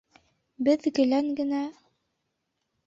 —Беҙ 0.69 0.87
гелән 1.01 1.31
генә... 1.41 1.63